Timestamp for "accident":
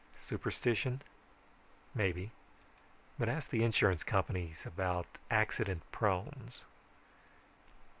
5.29-5.83